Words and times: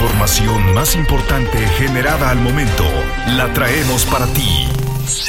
información 0.00 0.72
más 0.72 0.96
importante 0.96 1.58
generada 1.76 2.30
al 2.30 2.40
momento 2.40 2.84
la 3.36 3.52
traemos 3.52 4.06
para 4.06 4.26
ti. 4.28 4.66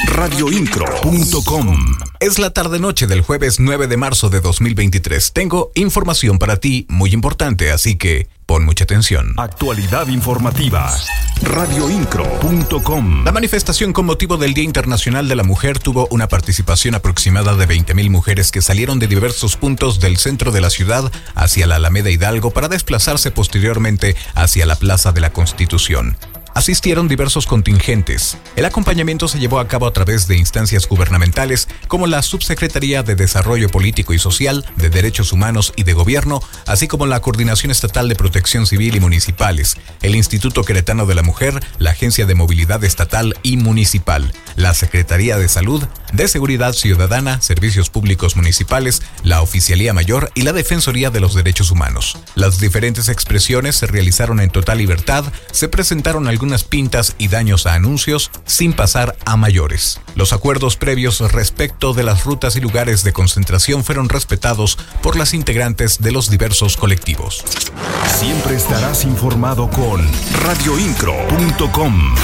Radioincro.com 0.06 2.11
Es 2.22 2.38
la 2.38 2.50
tarde-noche 2.50 3.08
del 3.08 3.20
jueves 3.20 3.58
9 3.58 3.88
de 3.88 3.96
marzo 3.96 4.30
de 4.30 4.40
2023. 4.40 5.32
Tengo 5.32 5.72
información 5.74 6.38
para 6.38 6.56
ti 6.56 6.86
muy 6.88 7.10
importante, 7.12 7.72
así 7.72 7.96
que 7.96 8.28
pon 8.46 8.64
mucha 8.64 8.84
atención. 8.84 9.34
Actualidad 9.38 10.06
informativa. 10.06 10.96
Radioincro.com 11.42 13.24
La 13.24 13.32
manifestación 13.32 13.92
con 13.92 14.06
motivo 14.06 14.36
del 14.36 14.54
Día 14.54 14.62
Internacional 14.62 15.26
de 15.26 15.34
la 15.34 15.42
Mujer 15.42 15.80
tuvo 15.80 16.06
una 16.12 16.28
participación 16.28 16.94
aproximada 16.94 17.56
de 17.56 17.66
20.000 17.66 18.08
mujeres 18.08 18.52
que 18.52 18.62
salieron 18.62 19.00
de 19.00 19.08
diversos 19.08 19.56
puntos 19.56 19.98
del 19.98 20.16
centro 20.16 20.52
de 20.52 20.60
la 20.60 20.70
ciudad 20.70 21.10
hacia 21.34 21.66
la 21.66 21.74
Alameda 21.74 22.10
Hidalgo 22.10 22.52
para 22.52 22.68
desplazarse 22.68 23.32
posteriormente 23.32 24.14
hacia 24.36 24.64
la 24.64 24.76
Plaza 24.76 25.10
de 25.10 25.22
la 25.22 25.32
Constitución 25.32 26.16
asistieron 26.54 27.08
diversos 27.08 27.46
contingentes. 27.46 28.36
El 28.56 28.64
acompañamiento 28.64 29.28
se 29.28 29.38
llevó 29.38 29.58
a 29.58 29.68
cabo 29.68 29.86
a 29.86 29.92
través 29.92 30.28
de 30.28 30.36
instancias 30.36 30.86
gubernamentales 30.86 31.68
como 31.88 32.06
la 32.06 32.22
Subsecretaría 32.22 33.02
de 33.02 33.14
Desarrollo 33.14 33.68
Político 33.68 34.14
y 34.14 34.18
Social, 34.18 34.64
de 34.76 34.90
Derechos 34.90 35.32
Humanos 35.32 35.72
y 35.76 35.84
de 35.84 35.92
Gobierno, 35.92 36.42
así 36.66 36.88
como 36.88 37.06
la 37.06 37.20
Coordinación 37.20 37.70
Estatal 37.70 38.08
de 38.08 38.16
Protección 38.16 38.66
Civil 38.66 38.96
y 38.96 39.00
Municipales, 39.00 39.76
el 40.02 40.14
Instituto 40.14 40.64
Queretano 40.64 41.06
de 41.06 41.14
la 41.14 41.22
Mujer, 41.22 41.60
la 41.78 41.90
Agencia 41.90 42.26
de 42.26 42.34
Movilidad 42.34 42.84
Estatal 42.84 43.34
y 43.42 43.56
Municipal, 43.56 44.32
la 44.56 44.74
Secretaría 44.74 45.38
de 45.38 45.48
Salud, 45.48 45.84
de 46.12 46.28
Seguridad 46.28 46.72
Ciudadana, 46.72 47.40
Servicios 47.40 47.90
Públicos 47.90 48.36
Municipales, 48.36 49.02
la 49.22 49.42
Oficialía 49.42 49.94
Mayor 49.94 50.30
y 50.34 50.42
la 50.42 50.52
Defensoría 50.52 51.10
de 51.10 51.20
los 51.20 51.34
Derechos 51.34 51.70
Humanos. 51.70 52.18
Las 52.34 52.60
diferentes 52.60 53.08
expresiones 53.08 53.76
se 53.76 53.86
realizaron 53.86 54.40
en 54.40 54.50
total 54.50 54.78
libertad, 54.78 55.24
se 55.52 55.68
presentaron 55.68 56.26
algunas 56.42 56.64
pintas 56.64 57.14
y 57.18 57.28
daños 57.28 57.66
a 57.66 57.74
anuncios 57.74 58.32
sin 58.46 58.72
pasar 58.72 59.16
a 59.24 59.36
mayores. 59.36 60.00
Los 60.16 60.32
acuerdos 60.32 60.76
previos 60.76 61.20
respecto 61.30 61.94
de 61.94 62.02
las 62.02 62.24
rutas 62.24 62.56
y 62.56 62.60
lugares 62.60 63.04
de 63.04 63.12
concentración 63.12 63.84
fueron 63.84 64.08
respetados 64.08 64.76
por 65.04 65.14
las 65.14 65.34
integrantes 65.34 66.02
de 66.02 66.10
los 66.10 66.30
diversos 66.30 66.76
colectivos. 66.76 67.44
Siempre 68.18 68.56
estarás 68.56 69.04
informado 69.04 69.70
con 69.70 70.04
radioincro.com. 70.42 72.16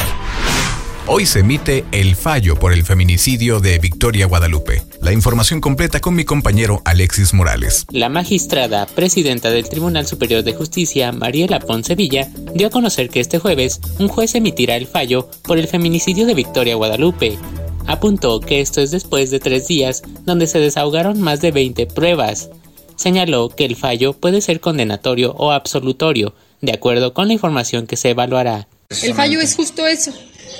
Hoy 1.10 1.24
se 1.24 1.38
emite 1.40 1.86
el 1.90 2.16
fallo 2.16 2.54
por 2.56 2.74
el 2.74 2.84
feminicidio 2.84 3.60
de 3.60 3.78
Victoria 3.78 4.26
Guadalupe. 4.26 4.82
La 5.00 5.10
información 5.10 5.58
completa 5.58 6.00
con 6.00 6.14
mi 6.14 6.26
compañero 6.26 6.82
Alexis 6.84 7.32
Morales. 7.32 7.86
La 7.90 8.10
magistrada 8.10 8.84
presidenta 8.84 9.48
del 9.50 9.70
Tribunal 9.70 10.06
Superior 10.06 10.44
de 10.44 10.52
Justicia, 10.52 11.10
Mariela 11.12 11.60
Poncevilla, 11.60 12.28
dio 12.54 12.66
a 12.66 12.70
conocer 12.70 13.08
que 13.08 13.20
este 13.20 13.38
jueves 13.38 13.80
un 13.98 14.08
juez 14.08 14.34
emitirá 14.34 14.76
el 14.76 14.86
fallo 14.86 15.30
por 15.44 15.56
el 15.56 15.66
feminicidio 15.66 16.26
de 16.26 16.34
Victoria 16.34 16.74
Guadalupe. 16.74 17.38
Apuntó 17.86 18.40
que 18.40 18.60
esto 18.60 18.82
es 18.82 18.90
después 18.90 19.30
de 19.30 19.40
tres 19.40 19.66
días 19.66 20.02
donde 20.26 20.46
se 20.46 20.58
desahogaron 20.58 21.22
más 21.22 21.40
de 21.40 21.52
20 21.52 21.86
pruebas. 21.86 22.50
Señaló 22.96 23.48
que 23.48 23.64
el 23.64 23.76
fallo 23.76 24.12
puede 24.12 24.42
ser 24.42 24.60
condenatorio 24.60 25.32
o 25.38 25.52
absolutorio, 25.52 26.34
de 26.60 26.72
acuerdo 26.72 27.14
con 27.14 27.28
la 27.28 27.32
información 27.32 27.86
que 27.86 27.96
se 27.96 28.10
evaluará. 28.10 28.68
El 29.02 29.14
fallo 29.14 29.40
es 29.40 29.54
justo 29.54 29.86
eso, 29.86 30.12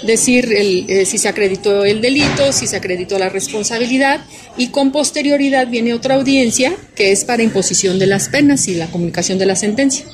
decir 0.02 0.48
eh, 0.52 1.04
si 1.06 1.18
se 1.18 1.28
acreditó 1.28 1.84
el 1.84 2.00
delito, 2.00 2.52
si 2.52 2.66
se 2.66 2.76
acreditó 2.76 3.18
la 3.18 3.28
responsabilidad 3.28 4.24
y 4.56 4.68
con 4.68 4.92
posterioridad 4.92 5.68
viene 5.68 5.94
otra 5.94 6.16
audiencia 6.16 6.74
que 6.94 7.12
es 7.12 7.24
para 7.24 7.42
imposición 7.42 7.98
de 7.98 8.06
las 8.06 8.28
penas 8.28 8.68
y 8.68 8.74
la 8.74 8.86
comunicación 8.88 9.38
de 9.38 9.46
la 9.46 9.56
sentencia. 9.56 10.06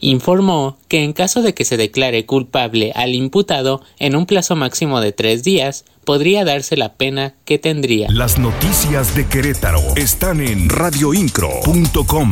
Informó 0.00 0.78
que 0.88 1.04
en 1.04 1.12
caso 1.12 1.42
de 1.42 1.54
que 1.54 1.64
se 1.64 1.76
declare 1.76 2.26
culpable 2.26 2.90
al 2.96 3.14
imputado 3.14 3.82
en 4.00 4.16
un 4.16 4.26
plazo 4.26 4.56
máximo 4.56 5.00
de 5.00 5.12
tres 5.12 5.44
días, 5.44 5.84
podría 6.04 6.44
darse 6.44 6.76
la 6.76 6.94
pena 6.94 7.34
que 7.44 7.58
tendría. 7.58 8.08
Las 8.10 8.36
noticias 8.36 9.14
de 9.14 9.28
Querétaro 9.28 9.80
están 9.94 10.40
en 10.40 10.68
radioincro.com 10.68 12.30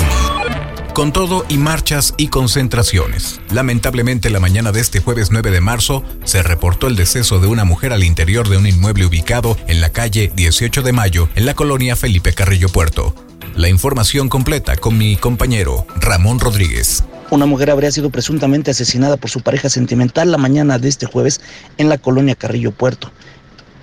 con 0.92 1.12
todo 1.12 1.44
y 1.48 1.58
marchas 1.58 2.14
y 2.16 2.28
concentraciones. 2.28 3.40
Lamentablemente 3.50 4.30
la 4.30 4.40
mañana 4.40 4.72
de 4.72 4.80
este 4.80 5.00
jueves 5.00 5.30
9 5.30 5.50
de 5.50 5.60
marzo 5.60 6.04
se 6.24 6.42
reportó 6.42 6.86
el 6.86 6.96
deceso 6.96 7.38
de 7.38 7.46
una 7.46 7.64
mujer 7.64 7.92
al 7.92 8.04
interior 8.04 8.48
de 8.48 8.56
un 8.56 8.66
inmueble 8.66 9.06
ubicado 9.06 9.56
en 9.66 9.80
la 9.80 9.90
calle 9.90 10.32
18 10.34 10.82
de 10.82 10.92
Mayo, 10.92 11.28
en 11.34 11.46
la 11.46 11.54
colonia 11.54 11.96
Felipe 11.96 12.32
Carrillo 12.32 12.68
Puerto. 12.68 13.14
La 13.54 13.68
información 13.68 14.28
completa 14.28 14.76
con 14.76 14.96
mi 14.96 15.16
compañero 15.16 15.86
Ramón 15.96 16.40
Rodríguez. 16.40 17.04
Una 17.30 17.46
mujer 17.46 17.70
habría 17.70 17.92
sido 17.92 18.10
presuntamente 18.10 18.72
asesinada 18.72 19.16
por 19.16 19.30
su 19.30 19.40
pareja 19.40 19.68
sentimental 19.68 20.32
la 20.32 20.38
mañana 20.38 20.78
de 20.78 20.88
este 20.88 21.06
jueves 21.06 21.40
en 21.78 21.88
la 21.88 21.98
colonia 21.98 22.34
Carrillo 22.34 22.72
Puerto. 22.72 23.12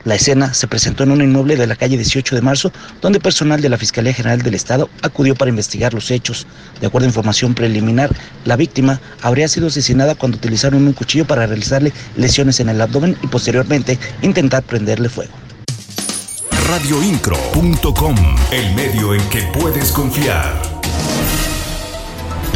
La 0.04 0.16
escena 0.16 0.54
se 0.54 0.68
presentó 0.68 1.04
en 1.04 1.12
un 1.12 1.22
inmueble 1.22 1.56
de 1.56 1.68
la 1.68 1.76
calle 1.76 1.98
18 1.98 2.36
de 2.36 2.42
marzo, 2.42 2.72
donde 3.02 3.20
personal 3.20 3.62
de 3.62 3.70
la 3.70 3.78
Fiscalía 3.78 4.14
General 4.14 4.42
del 4.42 4.56
Estado 4.56 4.90
acudió 5.02 5.36
para 5.36 5.50
investigar 5.50 5.94
los 5.94 6.12
hechos. 6.12 6.48
De 6.80 6.88
acuerdo 6.88 7.06
a 7.06 7.10
información 7.10 7.54
preliminar, 7.54 8.16
la 8.46 8.56
víctima 8.56 9.02
habría 9.22 9.48
sido 9.48 9.68
asesinada 9.68 10.16
cuando 10.16 10.38
utilizaron 10.38 10.86
un 10.86 10.94
cuchillo 10.94 11.26
para 11.26 11.46
realizarle 11.46 11.92
lesiones 12.16 12.60
en 12.60 12.70
el 12.70 12.82
abdomen 12.82 13.18
y 13.22 13.28
posteriormente 13.28 14.00
intentar 14.22 14.64
prenderle 14.64 15.10
fuego. 15.10 15.34
Radioincro.com, 16.68 18.16
el 18.52 18.76
medio 18.76 19.14
en 19.14 19.22
que 19.30 19.42
puedes 19.54 19.92
confiar. 19.92 20.77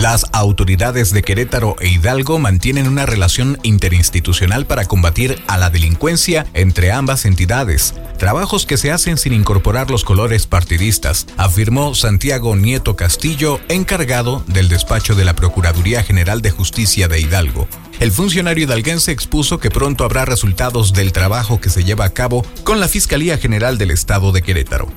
Las 0.01 0.25
autoridades 0.31 1.13
de 1.13 1.21
Querétaro 1.21 1.75
e 1.79 1.87
Hidalgo 1.87 2.39
mantienen 2.39 2.87
una 2.87 3.05
relación 3.05 3.59
interinstitucional 3.61 4.65
para 4.65 4.85
combatir 4.85 5.39
a 5.45 5.59
la 5.59 5.69
delincuencia 5.69 6.47
entre 6.55 6.91
ambas 6.91 7.23
entidades, 7.25 7.93
trabajos 8.17 8.65
que 8.65 8.77
se 8.77 8.91
hacen 8.91 9.19
sin 9.19 9.31
incorporar 9.31 9.91
los 9.91 10.03
colores 10.03 10.47
partidistas, 10.47 11.27
afirmó 11.37 11.93
Santiago 11.93 12.55
Nieto 12.55 12.95
Castillo, 12.95 13.59
encargado 13.69 14.43
del 14.47 14.69
despacho 14.69 15.13
de 15.13 15.23
la 15.23 15.35
Procuraduría 15.35 16.01
General 16.01 16.41
de 16.41 16.49
Justicia 16.49 17.07
de 17.07 17.19
Hidalgo. 17.19 17.67
El 17.99 18.11
funcionario 18.11 18.63
hidalguense 18.63 19.11
expuso 19.11 19.59
que 19.59 19.69
pronto 19.69 20.03
habrá 20.03 20.25
resultados 20.25 20.93
del 20.93 21.11
trabajo 21.11 21.61
que 21.61 21.69
se 21.69 21.83
lleva 21.83 22.05
a 22.05 22.13
cabo 22.13 22.43
con 22.63 22.79
la 22.79 22.87
Fiscalía 22.87 23.37
General 23.37 23.77
del 23.77 23.91
Estado 23.91 24.31
de 24.31 24.41
Querétaro. 24.41 24.91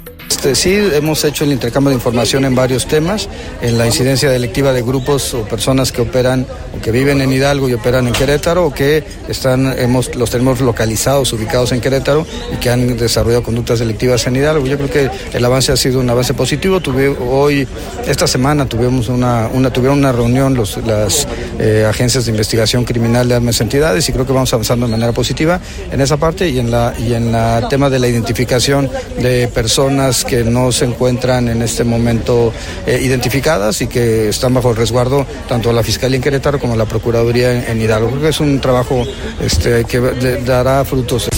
Este, 0.44 0.56
sí, 0.56 0.74
hemos 0.92 1.24
hecho 1.24 1.44
el 1.44 1.52
intercambio 1.52 1.88
de 1.88 1.94
información 1.94 2.44
en 2.44 2.54
varios 2.54 2.86
temas, 2.86 3.30
en 3.62 3.78
la 3.78 3.86
incidencia 3.86 4.28
delictiva 4.28 4.74
de 4.74 4.82
grupos 4.82 5.32
o 5.32 5.44
personas 5.44 5.90
que 5.90 6.02
operan 6.02 6.46
o 6.76 6.82
que 6.82 6.90
viven 6.90 7.22
en 7.22 7.32
Hidalgo 7.32 7.66
y 7.66 7.72
operan 7.72 8.08
en 8.08 8.12
Querétaro 8.12 8.66
o 8.66 8.74
que 8.74 9.02
están, 9.26 9.74
hemos, 9.78 10.14
los 10.14 10.28
tenemos 10.28 10.60
localizados, 10.60 11.32
ubicados 11.32 11.72
en 11.72 11.80
Querétaro 11.80 12.26
y 12.52 12.56
que 12.58 12.68
han 12.68 12.94
desarrollado 12.98 13.42
conductas 13.42 13.78
delictivas 13.78 14.26
en 14.26 14.36
Hidalgo. 14.36 14.66
Yo 14.66 14.76
creo 14.76 14.90
que 14.90 15.10
el 15.32 15.42
avance 15.46 15.72
ha 15.72 15.78
sido 15.78 16.00
un 16.00 16.10
avance 16.10 16.34
positivo. 16.34 16.78
Tuve, 16.78 17.08
hoy, 17.08 17.66
esta 18.06 18.26
semana 18.26 18.66
tuvimos 18.66 19.08
una, 19.08 19.48
una, 19.50 19.72
tuvieron 19.72 20.00
una 20.00 20.12
reunión 20.12 20.54
los, 20.54 20.76
las 20.86 21.26
eh, 21.58 21.86
agencias 21.88 22.26
de 22.26 22.32
investigación 22.32 22.84
criminal 22.84 23.30
de 23.30 23.36
ambas 23.36 23.62
entidades 23.62 24.06
y 24.10 24.12
creo 24.12 24.26
que 24.26 24.34
vamos 24.34 24.52
avanzando 24.52 24.84
de 24.84 24.92
manera 24.92 25.12
positiva 25.12 25.58
en 25.90 26.02
esa 26.02 26.18
parte 26.18 26.50
y 26.50 26.58
en 26.58 26.70
la 26.70 26.92
y 26.98 27.14
en 27.14 27.32
la 27.32 27.66
tema 27.70 27.88
de 27.88 27.98
la 27.98 28.08
identificación 28.08 28.90
de 29.22 29.48
personas 29.48 30.22
que 30.22 30.33
no 30.42 30.72
se 30.72 30.86
encuentran 30.86 31.48
en 31.48 31.62
este 31.62 31.84
momento 31.84 32.52
eh, 32.86 32.98
identificadas 33.02 33.80
y 33.82 33.86
que 33.86 34.30
están 34.30 34.54
bajo 34.54 34.70
el 34.70 34.76
resguardo 34.76 35.26
tanto 35.48 35.72
la 35.72 35.82
Fiscalía 35.82 36.16
en 36.16 36.22
Querétaro 36.22 36.58
como 36.58 36.74
la 36.74 36.86
Procuraduría 36.86 37.70
en, 37.70 37.80
Hidalgo. 37.80 38.08
Creo 38.08 38.22
que 38.22 38.28
es 38.28 38.40
un 38.40 38.60
trabajo 38.60 39.04
este, 39.40 39.84
que 39.84 40.00
dará 40.44 40.84
frutos 40.84 41.28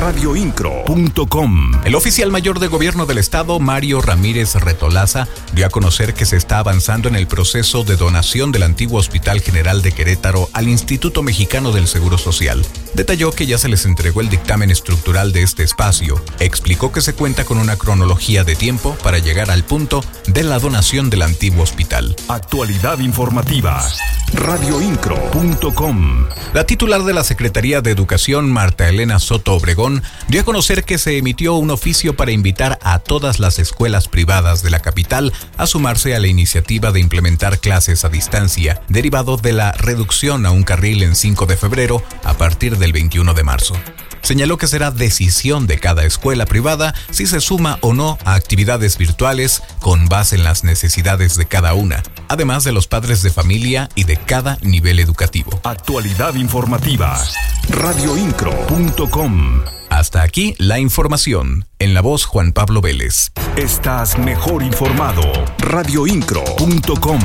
radioincro.com. 0.00 1.72
El 1.84 1.94
oficial 1.94 2.30
mayor 2.30 2.58
de 2.58 2.68
gobierno 2.68 3.04
del 3.04 3.18
estado, 3.18 3.60
Mario 3.60 4.00
Ramírez 4.00 4.54
Retolaza, 4.54 5.28
dio 5.52 5.66
a 5.66 5.68
conocer 5.68 6.14
que 6.14 6.24
se 6.24 6.36
está 6.36 6.58
avanzando 6.58 7.08
en 7.08 7.16
el 7.16 7.26
proceso 7.26 7.84
de 7.84 7.96
donación 7.96 8.50
del 8.50 8.62
antiguo 8.62 8.98
Hospital 8.98 9.40
General 9.42 9.82
de 9.82 9.92
Querétaro 9.92 10.48
al 10.54 10.68
Instituto 10.68 11.22
Mexicano 11.22 11.70
del 11.70 11.86
Seguro 11.86 12.16
Social. 12.16 12.64
Detalló 12.94 13.32
que 13.32 13.46
ya 13.46 13.58
se 13.58 13.68
les 13.68 13.84
entregó 13.84 14.20
el 14.20 14.28
dictamen 14.28 14.70
estructural 14.70 15.32
de 15.32 15.42
este 15.42 15.62
espacio. 15.62 16.22
Explicó 16.38 16.92
que 16.92 17.00
se 17.00 17.14
cuenta 17.14 17.44
con 17.44 17.58
una 17.58 17.76
cronología 17.76 18.44
de 18.44 18.56
tiempo 18.56 18.96
para 19.02 19.18
llegar 19.18 19.50
al 19.50 19.64
punto 19.64 20.04
de 20.26 20.42
la 20.42 20.58
donación 20.58 21.10
del 21.10 21.22
antiguo 21.22 21.62
hospital. 21.62 22.16
Actualidad 22.28 22.98
informativa. 22.98 23.86
Radioincro.com. 24.32 26.26
La 26.54 26.64
titular 26.64 27.02
de 27.02 27.12
la 27.12 27.24
Secretaría 27.24 27.80
de 27.80 27.90
Educación, 27.90 28.50
Marta 28.50 28.88
Elena 28.88 29.18
Soto 29.18 29.54
Obregón, 29.54 30.02
dio 30.28 30.40
a 30.40 30.44
conocer 30.44 30.84
que 30.84 30.98
se 30.98 31.18
emitió 31.18 31.54
un 31.54 31.70
oficio 31.70 32.14
para 32.16 32.30
invitar 32.30 32.78
a 32.82 33.00
todas 33.00 33.40
las 33.40 33.58
escuelas 33.58 34.08
privadas 34.08 34.62
de 34.62 34.70
la 34.70 34.80
capital 34.80 35.32
a 35.56 35.66
sumarse 35.66 36.14
a 36.14 36.20
la 36.20 36.28
iniciativa 36.28 36.92
de 36.92 37.00
implementar 37.00 37.58
clases 37.58 38.04
a 38.04 38.08
distancia, 38.08 38.82
derivado 38.88 39.36
de 39.36 39.52
la 39.52 39.72
reducción 39.72 40.46
a 40.46 40.50
un 40.50 40.62
carril 40.62 41.02
en 41.02 41.16
5 41.16 41.46
de 41.46 41.56
febrero 41.56 42.02
a 42.22 42.34
partir 42.34 42.78
del 42.80 42.92
21 42.92 43.34
de 43.34 43.44
marzo. 43.44 43.76
Señaló 44.22 44.58
que 44.58 44.66
será 44.66 44.90
decisión 44.90 45.66
de 45.66 45.78
cada 45.78 46.04
escuela 46.04 46.46
privada 46.46 46.94
si 47.10 47.26
se 47.26 47.40
suma 47.40 47.78
o 47.80 47.94
no 47.94 48.18
a 48.24 48.34
actividades 48.34 48.98
virtuales 48.98 49.62
con 49.80 50.08
base 50.08 50.36
en 50.36 50.44
las 50.44 50.64
necesidades 50.64 51.36
de 51.36 51.46
cada 51.46 51.74
una, 51.74 52.02
además 52.28 52.64
de 52.64 52.72
los 52.72 52.86
padres 52.86 53.22
de 53.22 53.30
familia 53.30 53.88
y 53.94 54.04
de 54.04 54.16
cada 54.16 54.58
nivel 54.62 54.98
educativo. 54.98 55.60
Actualidad 55.64 56.34
informativa. 56.34 57.22
Radioincro.com. 57.68 59.62
Hasta 59.90 60.22
aquí 60.22 60.54
la 60.58 60.78
información. 60.78 61.66
En 61.78 61.94
la 61.94 62.00
voz 62.00 62.24
Juan 62.24 62.52
Pablo 62.52 62.80
Vélez. 62.80 63.32
Estás 63.56 64.18
mejor 64.18 64.62
informado. 64.62 65.22
Radioincro.com. 65.58 67.20